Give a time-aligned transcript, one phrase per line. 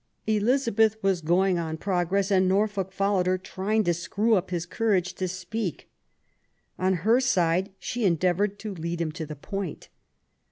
[0.25, 5.27] Elizabeth was going on progress, and Norfolk followed her, trying to screw up courage to
[5.27, 5.91] speak.
[6.79, 9.89] On her side she endeavoured to lead him to the point.